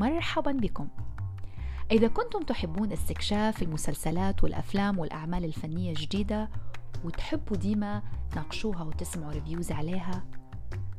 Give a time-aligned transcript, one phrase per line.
[0.00, 0.88] ومرحبا بكم.
[1.90, 6.48] إذا كنتم تحبون استكشاف المسلسلات والأفلام والأعمال الفنية الجديدة
[7.04, 10.24] وتحبوا ديما تناقشوها وتسمعوا reviews عليها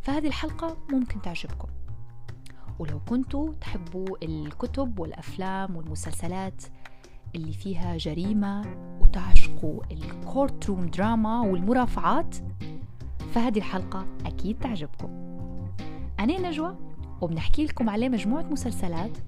[0.00, 1.68] فهذه الحلقة ممكن تعجبكم.
[2.78, 6.62] ولو كنتوا تحبوا الكتب والأفلام والمسلسلات
[7.34, 8.64] اللي فيها جريمة
[9.00, 12.36] وتعشقوا ال courtroom drama والمرافعات
[13.32, 15.08] فهذه الحلقة أكيد تعجبكم.
[16.20, 16.87] أنا نجوى
[17.20, 19.18] وبنحكي لكم عليه مجموعة مسلسلات.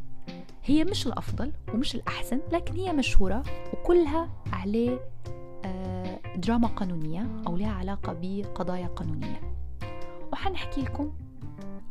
[0.65, 5.01] هي مش الأفضل ومش الأحسن لكن هي مشهورة وكلها عليه
[5.65, 9.41] آه، دراما قانونية أو لها علاقة بقضايا قانونية.
[10.33, 11.13] وحنحكي لكم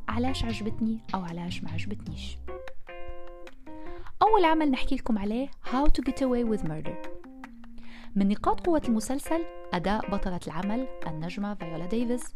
[0.10, 2.38] علاش عجبتني أو علاش ما عجبتنيش.
[4.22, 7.10] أول عمل نحكي لكم عليه How to Get Away with Murder.
[8.16, 12.36] من نقاط قوة المسلسل أداء بطلة العمل النجمة فيولا ديفيز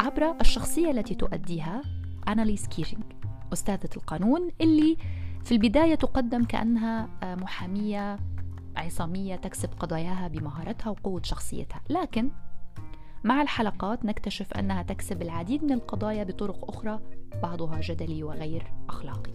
[0.00, 1.82] عبر الشخصية التي تؤديها
[2.28, 3.04] أناليس كيتينج
[3.52, 4.96] أستاذة القانون اللي
[5.44, 8.18] في البداية تقدم كأنها آه، محامية
[8.76, 11.80] عصامية تكسب قضاياها بمهارتها وقوة شخصيتها.
[11.90, 12.30] لكن
[13.24, 17.00] مع الحلقات نكتشف أنها تكسب العديد من القضايا بطرق أخرى
[17.42, 19.32] بعضها جدلي وغير أخلاقي.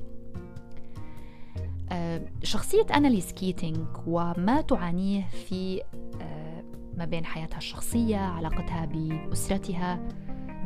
[1.91, 5.81] آه، شخصية أناليس كيتينج وما تعانيه في
[6.21, 6.63] آه،
[6.97, 9.99] ما بين حياتها الشخصية علاقتها بأسرتها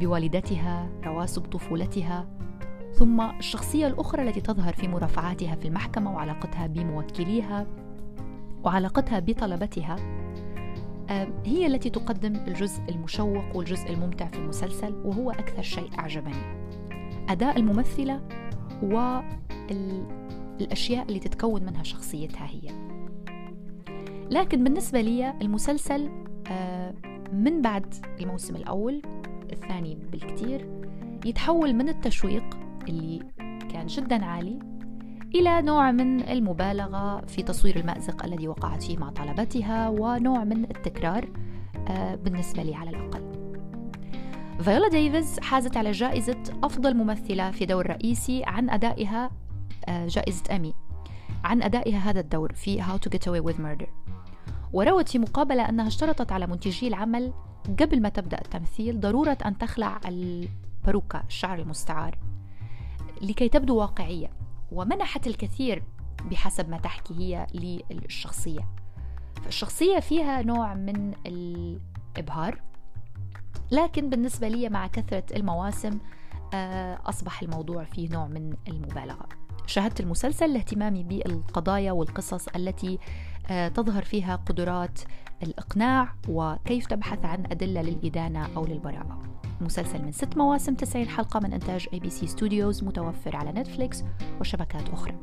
[0.02, 2.28] بوالدتها رواسب طفولتها
[2.94, 7.68] ثم الشخصية الأخرى التي تظهر في مرافعاتها في المحكمة وعلاقتها بموكليها
[8.64, 9.96] وعلاقتها بطلبتها
[11.10, 16.62] آه، هي التي تقدم الجزء المشوق والجزء الممتع في المسلسل وهو أكثر شيء أعجبني.
[17.30, 18.22] أداء الممثلة
[20.60, 22.72] والأشياء اللي تتكون منها شخصيتها هي.
[24.30, 26.10] لكن بالنسبة لي المسلسل
[26.48, 26.94] آه،
[27.34, 29.02] من بعد الموسم الأول
[29.52, 30.68] الثاني بالكثير
[31.26, 32.44] يتحول من التشويق
[32.88, 33.20] اللي
[33.70, 34.60] كان جدا عالي
[35.36, 41.30] إلى نوع من المبالغة في تصوير المأزق الذي وقعت فيه مع طلبتها ونوع من التكرار
[41.88, 43.22] آه، بالنسبة لي على الأقل.
[44.62, 49.32] فيولا ديفيز حازت على جائزة أفضل ممثلة في دور رئيسي عن أدائها
[49.88, 50.74] آه، جائزة أمي
[51.44, 53.88] عن أدائها هذا الدور في How to Get Away with Murder.
[54.74, 57.34] وروت في مقابلة أنها اشترطت على منتجي العمل
[57.80, 62.18] قبل ما تبدأ التمثيل ضرورة أن تخلع الباروكة الشعر المستعار
[63.22, 64.30] لكي تبدو واقعية
[64.72, 65.84] ومنحت الكثير
[66.32, 67.48] بحسب ما تحكي هي
[67.92, 68.68] للشخصية.
[69.44, 72.62] فالشخصية فيها نوع من الإبهار
[73.72, 76.00] لكن بالنسبة لي مع كثرة المواسم
[76.54, 79.30] آه، أصبح الموضوع فيه نوع من المبالغة.
[79.66, 83.00] شاهدت المسلسل لاهتمامي بالقضايا والقصص التي
[83.50, 85.00] تظهر فيها قدرات
[85.44, 89.22] الإقناع وكيف تبحث عن أدلة للإدانة أو للبراءة.
[89.62, 94.04] مسلسل من ست مواسم 90 حلقة من إنتاج ABC Studios متوفر على نتفليكس
[94.40, 95.16] وشبكات أخرى.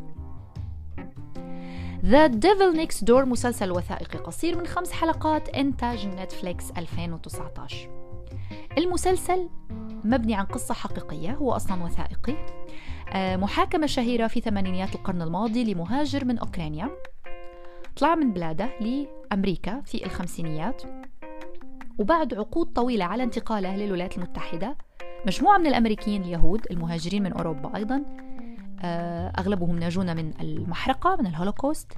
[2.02, 7.88] The Devil Next Door مسلسل وثائقي قصير من خمس حلقات إنتاج نتفليكس 2019
[8.78, 9.48] المسلسل
[10.04, 12.36] مبني عن قصة حقيقية هو أصلا وثائقي.
[13.12, 16.90] آه، محاكمة شهيرة في ثمانينيات القرن الماضي لمهاجر من أوكرانيا.
[17.98, 20.82] طلع من بلاده لأمريكا في الخمسينيات
[21.98, 24.76] وبعد عقود طويلة على انتقاله للولايات المتحدة
[25.26, 28.04] مجموعة من الأمريكيين اليهود المهاجرين من أوروبا أيضا
[28.80, 31.92] آه، أغلبهم ناجون من المحرقة من الهولوكوست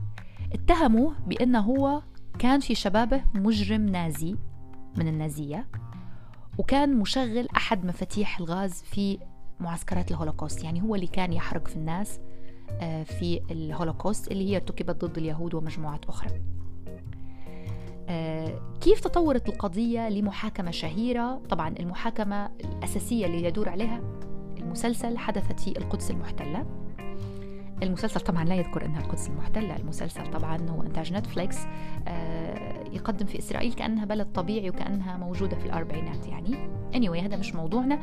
[0.53, 2.03] اتهموه بأنه هو
[2.39, 4.37] كان في شبابه مجرم نازي
[4.97, 5.67] من النازية
[6.59, 9.19] وكان مشغل أحد مفاتيح الغاز في
[9.61, 12.21] معسكرات الهولوكوست يعني هو اللي كان يحرق في الناس
[13.05, 16.31] في الهولوكوست اللي هي ارتكبت ضد اليهود ومجموعات أخرى
[18.11, 24.01] آه، كيف تطورت القضية لمحاكمة شهيرة طبعا المحاكمة الأساسية اللي يدور عليها
[24.59, 26.67] المسلسل حدثت في القدس المحتلة
[27.83, 31.57] المسلسل طبعا لا يذكر أنها القدس المحتلة، المسلسل طبعا هو إنتاج نتفليكس
[32.09, 36.57] آه، يقدم في إسرائيل كأنها بلد طبيعي وكأنها موجودة في الأربعينات يعني.
[36.95, 37.99] anyway هذا مش موضوعنا.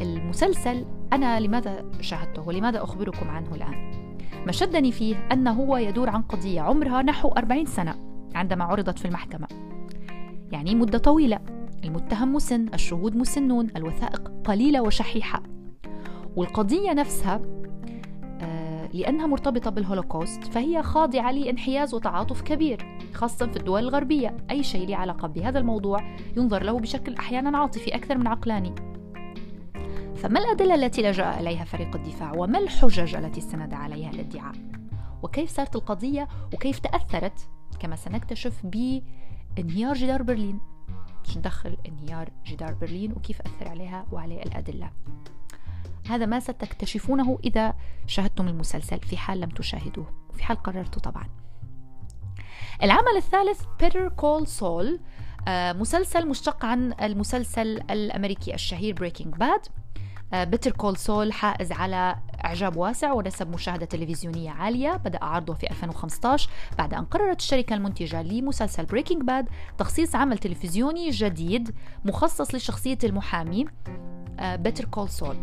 [0.00, 4.03] المسلسل أنا لماذا شاهدته ولماذا أخبركم عنه الآن؟
[4.46, 7.94] ما شدني فيه انه هو يدور عن قضية عمرها نحو 40 سنة
[8.34, 9.48] عندما عرضت في المحكمة.
[10.52, 11.38] يعني مدة طويلة.
[11.84, 15.42] المتهم مسن، الشهود مسنون، الوثائق قليلة وشحيحة.
[16.36, 17.40] والقضية نفسها
[18.94, 24.96] لأنها مرتبطة بالهولوكوست فهي خاضعة لانحياز وتعاطف كبير خاصة في الدول الغربية أي شيء له
[24.96, 28.74] علاقة بهذا الموضوع ينظر له بشكل أحيانا عاطفي أكثر من عقلاني
[30.16, 34.54] فما الأدلة التي لجأ إليها فريق الدفاع؟ وما الحجج التي استند عليها الادعاء
[35.22, 37.48] وكيف صارت القضية؟ وكيف تأثرت؟
[37.80, 40.60] كما سنكتشف بانهيار جدار برلين.
[41.24, 44.90] مش ندخل انهيار جدار برلين وكيف أثر عليها وعليه الأدلة.
[46.08, 47.74] هذا ما ستكتشفونه إذا
[48.06, 51.28] شاهدتم المسلسل في حال لم تشاهدوه في حال قررتوا طبعا.
[52.82, 53.62] العمل الثالث
[54.20, 55.00] Call Saul
[55.48, 59.83] آه، مسلسل مشتق عن المسلسل الأمريكي الشهير Breaking Bad.
[60.32, 64.96] Better Call Saul حائز على إعجاب واسع ونسب مشاهدة تلفزيونية عالية.
[64.96, 69.48] بدأ عرضه في 2015 بعد أن قررت الشركة المنتجة لمسلسل Breaking Bad
[69.78, 71.74] تخصيص عمل تلفزيوني جديد
[72.04, 73.66] مخصص لشخصية المحامي
[74.42, 75.36] Better Call Saul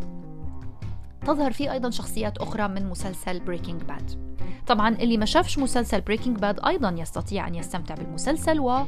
[1.25, 4.31] تظهر فيه أيضا شخصيات أخرى من مسلسل Breaking Bad
[4.67, 8.85] طبعا اللي ما شافش مسلسل Breaking Bad أيضا يستطيع أن يستمتع بالمسلسل و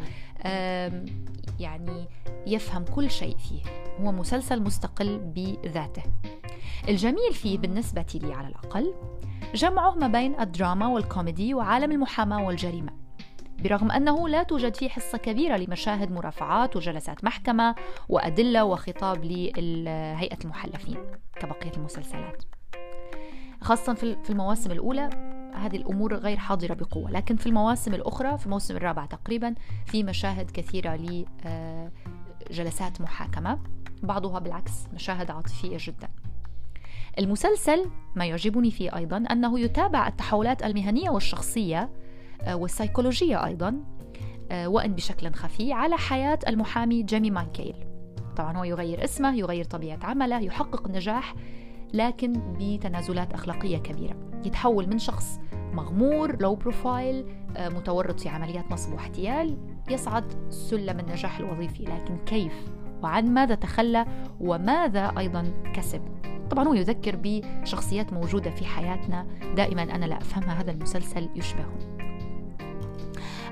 [1.60, 2.08] يعني
[2.48, 3.83] يفهم كل شيء فيه.
[4.02, 6.04] هو مسلسل مستقل بذاته.
[6.90, 8.94] الجميل فيه بالنسبة لي على الأقل
[9.56, 12.92] جمعه ما بين الدراما والكوميدي وعالم المحاماة والجريمة.
[13.60, 17.76] برغم أنه لا توجد فيه حصة كبيرة لمشاهد مرافعات وجلسات محكمة
[18.10, 20.98] وأدلة وخطاب لهيئة المحلفين
[21.36, 22.44] كبقية المسلسلات.
[23.62, 25.10] خاصة في المواسم الأولى
[25.56, 29.56] هذه الأمور غير حاضرة بقوة لكن في المواسم الأخرى في الموسم الرابع تقريبا
[29.86, 31.00] في مشاهد كثيرة
[32.50, 33.60] لجلسات محاكمة.
[34.04, 36.10] بعضها بالعكس مشاهد عاطفية جدا.
[37.20, 37.86] المسلسل
[38.16, 41.90] ما يعجبني فيه أيضا أنه يتابع التحولات المهنية والشخصية
[42.42, 43.76] آه، والسيكولوجية أيضا
[44.52, 47.76] آه، وإن بشكل خفي على حياة المحامي جيمي ماكغيل.
[48.36, 51.36] طبعا هو يغير اسمه يغير طبيعة عمله يحقق نجاح
[51.94, 54.16] لكن بتنازلات أخلاقية كبيرة.
[54.46, 55.40] يتحول من شخص
[55.74, 57.26] مغمور low profile
[57.58, 59.58] آه، متورط في عمليات نصب واحتيال
[59.90, 61.84] يصعد سلم النجاح الوظيفي.
[61.84, 62.54] لكن كيف
[63.04, 64.06] وعن ماذا تخلى
[64.40, 66.02] وماذا أيضا كسب.
[66.52, 69.28] طبعا هو يذكر بشخصيات موجودة في حياتنا.
[69.56, 71.78] دائما أنا لا أفهمها هذا المسلسل يشبههم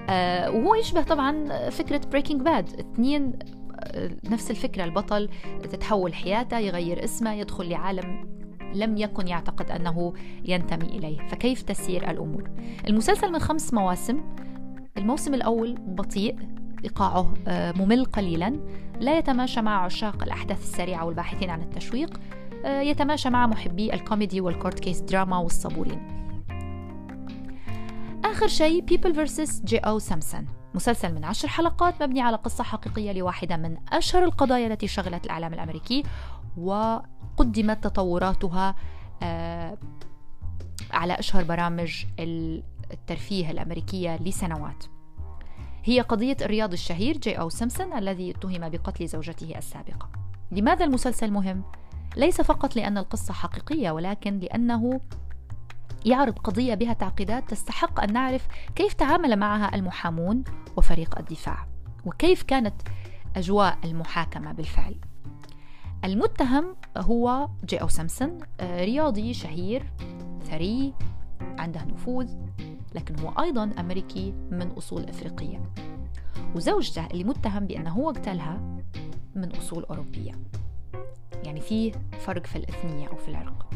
[0.10, 3.40] آه وهو يشبه طبعا فكرة Breaking Bad اثنين
[3.84, 4.84] آه، نفس الفكرة.
[4.84, 5.30] البطل
[5.64, 8.28] تتحول حياته يغير اسمه يدخل لعالم
[8.74, 10.14] لم يكن يعتقد أنه
[10.46, 11.28] ينتمي إليه.
[11.28, 12.50] فكيف تسير الأمور؟
[12.88, 14.22] المسلسل من خمس مواسم.
[14.98, 16.36] الموسم الأول بطيء.
[16.84, 18.60] إيقاعه آه، ممل قليلا.
[19.00, 22.20] لا يتماشى مع عشاق الأحداث السريعة والباحثين عن التشويق
[22.66, 26.22] آه، يتماشى مع محبي الكوميدي وال court case drama والصبورين
[28.26, 29.66] آخر شيء People vs.
[29.66, 34.68] أو جي سيمبسون مسلسل من عشر حلقات مبني على قصة حقيقية لواحدة من أشهر القضايا
[34.68, 36.04] التي شغلت الإعلام الأمريكي
[36.58, 38.76] وقدمت تطوراتها
[39.24, 39.78] آه،
[40.92, 42.06] على أشهر برامج
[42.92, 44.84] الترفيه الأمريكية لسنوات.
[45.84, 50.10] هي قضية الرياضي الشهير جي أو سيمبسون الذي اتهم بقتل زوجته السابقة.
[50.52, 51.64] لماذا المسلسل مهم؟
[52.18, 55.02] ليس فقط لأن القصة حقيقية ولكن لأنه
[56.06, 60.44] يعرض قضية بها تعقيدات تستحق أن نعرف كيف تعامل معها المحامون
[60.78, 61.68] وفريق الدفاع
[62.06, 62.82] وكيف كانت
[63.36, 64.96] أجواء المحاكمة بالفعل.
[66.06, 69.92] المتهم هو جي أو سامسون آه، رياضي شهير
[70.44, 70.94] ثري
[71.42, 72.28] عنده نفوذ.
[72.96, 75.62] لكن هو أيضا أمريكي من أصول أفريقية.
[76.56, 78.82] وزوجته اللي متهم بأنه هو اقتلها
[79.36, 80.32] من أصول أوروبية.
[81.44, 83.70] يعني في فرق في الإثنية أو في العرق.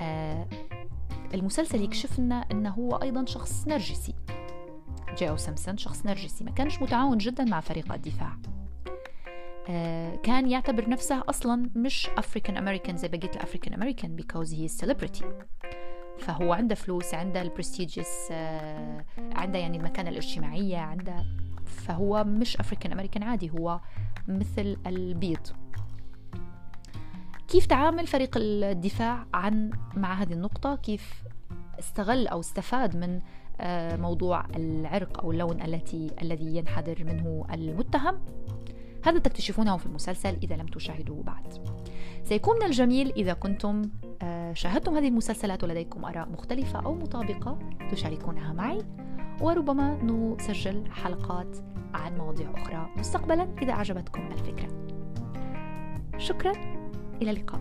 [0.00, 0.46] آه
[1.34, 4.14] المسلسل يكشف لنا أنه هو أيضا شخص نرجسي.
[5.18, 8.36] جي أو سيمبسون شخص نرجسي ما كانش متعاون جدا مع فريق الدفاع.
[9.68, 14.68] آه كان يعتبر نفسه أصلا مش African American زي بقية ال African American because he
[14.68, 15.24] is celebrity.
[16.22, 21.24] فهو عنده فلوس عنده البرستيجيس آه عنده يعني المكانة الاجتماعية عنده
[21.66, 23.80] فهو مش أفريكان أمريكان عادي هو
[24.28, 25.46] مثل البيض.
[27.48, 31.22] كيف تعامل فريق الدفاع عن مع هذه النقطة؟ كيف
[31.78, 33.20] استغل أو استفاد من
[33.60, 38.18] آه، موضوع العرق أو اللون التي الذي ينحدر منه المتهم؟
[39.04, 41.54] هذا تكتشفونه في المسلسل إذا لم تشاهدوه بعد.
[42.24, 43.82] سيكون من الجميل إذا كنتم
[44.22, 47.58] آه، شاهدتم هذه المسلسلات ولديكم آراء مختلفة أو مطابقة
[47.90, 48.82] تشاركونها معي.
[49.40, 51.56] وربما نسجل حلقات
[51.94, 54.68] عن مواضيع أخرى مستقبلا إذا أعجبتكم الفكرة.
[56.18, 56.52] شكرا.
[57.22, 57.60] إلى اللقاء.